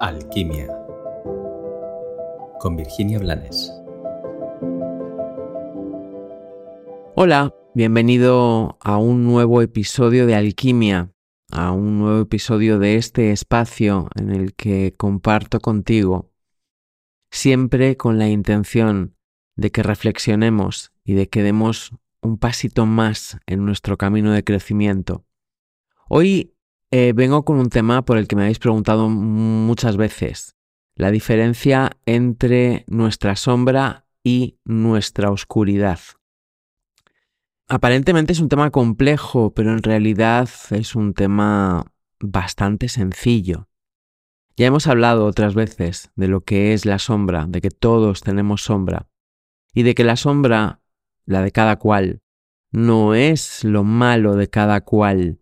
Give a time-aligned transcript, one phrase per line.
[0.00, 0.68] Alquimia
[2.60, 3.72] con Virginia Blanes.
[7.16, 11.12] Hola, bienvenido a un nuevo episodio de Alquimia,
[11.50, 16.30] a un nuevo episodio de este espacio en el que comparto contigo,
[17.32, 19.16] siempre con la intención
[19.56, 21.92] de que reflexionemos y de que demos
[22.22, 25.24] un pasito más en nuestro camino de crecimiento.
[26.08, 26.54] Hoy
[26.90, 30.56] eh, vengo con un tema por el que me habéis preguntado muchas veces,
[30.94, 36.00] la diferencia entre nuestra sombra y nuestra oscuridad.
[37.68, 41.84] Aparentemente es un tema complejo, pero en realidad es un tema
[42.18, 43.68] bastante sencillo.
[44.56, 48.64] Ya hemos hablado otras veces de lo que es la sombra, de que todos tenemos
[48.64, 49.08] sombra,
[49.74, 50.80] y de que la sombra,
[51.26, 52.22] la de cada cual,
[52.72, 55.37] no es lo malo de cada cual,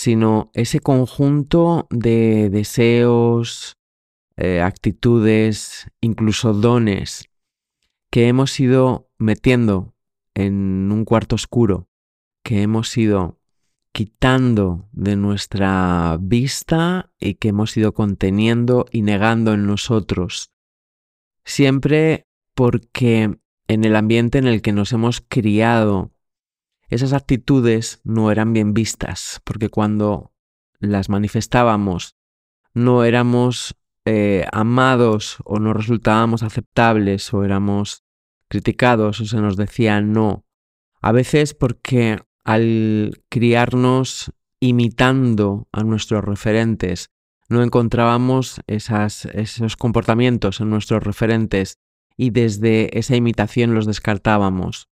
[0.00, 3.76] sino ese conjunto de deseos,
[4.38, 7.28] eh, actitudes, incluso dones
[8.10, 9.94] que hemos ido metiendo
[10.32, 11.90] en un cuarto oscuro,
[12.42, 13.40] que hemos ido
[13.92, 20.50] quitando de nuestra vista y que hemos ido conteniendo y negando en nosotros.
[21.44, 26.10] Siempre porque en el ambiente en el que nos hemos criado
[26.90, 30.32] esas actitudes no eran bien vistas, porque cuando
[30.80, 32.16] las manifestábamos
[32.74, 38.04] no éramos eh, amados o no resultábamos aceptables o éramos
[38.48, 40.44] criticados o se nos decía no.
[41.00, 47.10] A veces porque al criarnos imitando a nuestros referentes,
[47.48, 51.78] no encontrábamos esas, esos comportamientos en nuestros referentes
[52.16, 54.88] y desde esa imitación los descartábamos.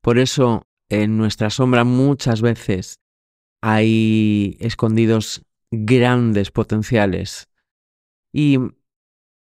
[0.00, 3.00] Por eso en nuestra sombra muchas veces
[3.60, 7.48] hay escondidos grandes potenciales.
[8.32, 8.58] Y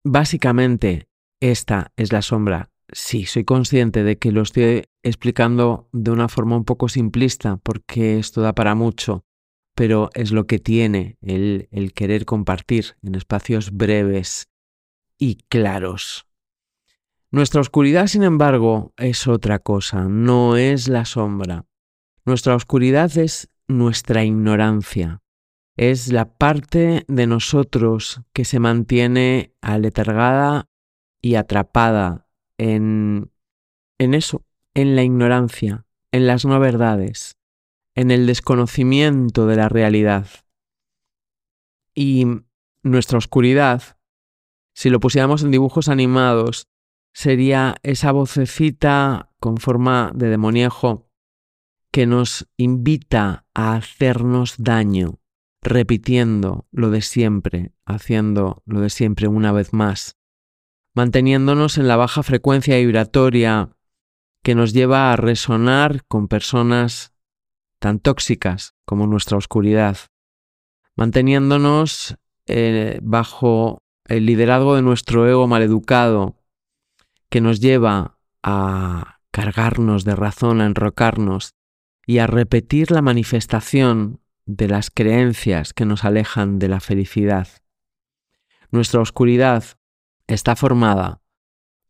[0.03, 1.07] básicamente
[1.39, 2.71] esta es la sombra.
[2.91, 8.17] Sí, soy consciente de que lo estoy explicando de una forma un poco simplista porque
[8.17, 9.25] esto da para mucho,
[9.75, 14.49] pero es lo que tiene el, el querer compartir en espacios breves
[15.19, 16.28] y claros.
[17.31, 21.65] Nuestra oscuridad, sin embargo, es otra cosa, no es la sombra.
[22.25, 25.21] Nuestra oscuridad es nuestra ignorancia,
[25.77, 30.65] es la parte de nosotros que se mantiene aletargada
[31.21, 33.31] y atrapada en,
[33.99, 37.37] en eso, en la ignorancia, en las no verdades,
[37.93, 40.27] en el desconocimiento de la realidad.
[41.93, 42.25] Y
[42.81, 43.99] nuestra oscuridad,
[44.73, 46.67] si lo pusiéramos en dibujos animados,
[47.13, 51.09] sería esa vocecita con forma de demoniejo
[51.91, 55.19] que nos invita a hacernos daño,
[55.61, 60.17] repitiendo lo de siempre, haciendo lo de siempre una vez más,
[60.93, 63.75] manteniéndonos en la baja frecuencia vibratoria
[64.43, 67.13] que nos lleva a resonar con personas
[67.79, 69.97] tan tóxicas como nuestra oscuridad,
[70.95, 76.38] manteniéndonos eh, bajo el liderazgo de nuestro ego maleducado,
[77.29, 81.55] que nos lleva a cargarnos de razón, a enrocarnos
[82.05, 87.47] y a repetir la manifestación de las creencias que nos alejan de la felicidad.
[88.71, 89.63] Nuestra oscuridad
[90.27, 91.21] está formada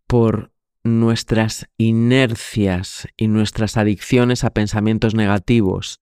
[0.07, 0.51] por
[0.83, 6.01] nuestras inercias y nuestras adicciones a pensamientos negativos.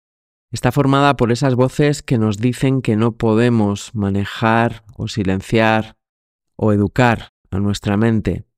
[0.52, 5.98] Está formada por esas voces que nos dicen que no podemos manejar o silenciar
[6.56, 8.49] o educar a nuestra mente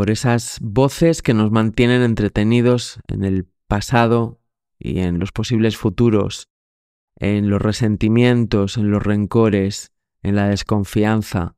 [0.00, 4.40] por esas voces que nos mantienen entretenidos en el pasado
[4.78, 6.48] y en los posibles futuros,
[7.16, 11.54] en los resentimientos, en los rencores, en la desconfianza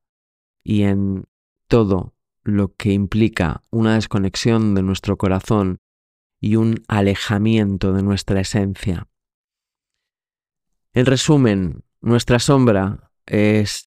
[0.64, 1.26] y en
[1.68, 5.78] todo lo que implica una desconexión de nuestro corazón
[6.40, 9.06] y un alejamiento de nuestra esencia.
[10.94, 13.88] En resumen, nuestra sombra es,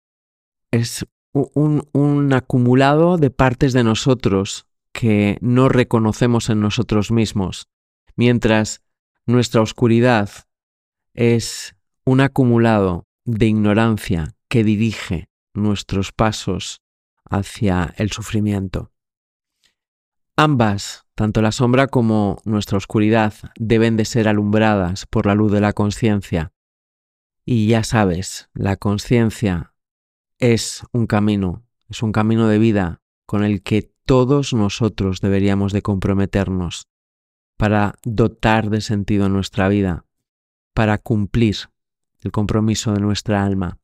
[0.70, 1.04] es
[1.36, 7.68] un, acumulado de partes de nosotros que no reconocemos en nosotros mismos,
[8.16, 8.82] mientras
[9.26, 10.30] nuestra oscuridad
[11.14, 16.80] es un acumulado de ignorancia que dirige nuestros pasos
[17.28, 18.92] hacia el sufrimiento.
[20.36, 25.60] Ambas, tanto la sombra como nuestra oscuridad, deben de ser alumbradas por la luz de
[25.60, 26.52] la conciencia.
[27.44, 29.74] Y ya sabes, la conciencia
[30.38, 35.82] es un camino, es un camino de vida con el que todos nosotros deberíamos de
[35.82, 36.88] comprometernos
[37.56, 40.04] para dotar de sentido nuestra vida,
[40.74, 41.56] para cumplir
[42.20, 43.78] el compromiso de nuestra alma.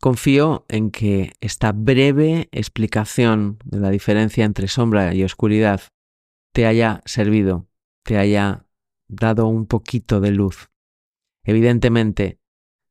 [0.00, 5.80] Confío en que esta breve explicación de la diferencia entre sombra y oscuridad
[6.52, 7.68] te haya servido,
[8.04, 8.66] te haya
[9.08, 10.70] dado un poquito de luz.
[11.42, 12.38] Evidentemente,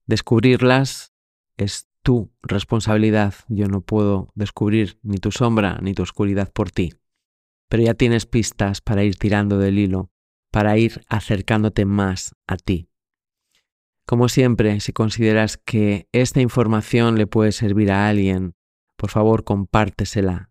[0.05, 1.13] descubrirlas
[1.55, 3.33] es tu responsabilidad.
[3.49, 6.93] Yo no puedo descubrir ni tu sombra ni tu oscuridad por ti.
[7.67, 10.09] Pero ya tienes pistas para ir tirando del hilo,
[10.49, 12.87] para ir acercándote más a ti.
[14.05, 18.53] Como siempre, si consideras que esta información le puede servir a alguien,
[18.95, 20.49] por favor compártesela.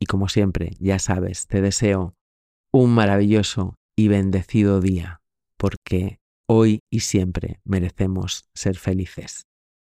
[0.00, 2.16] Y como siempre, ya sabes, te deseo
[2.72, 5.22] un maravilloso y bendecido día,
[5.56, 6.18] porque
[6.48, 9.46] hoy y siempre merecemos ser felices.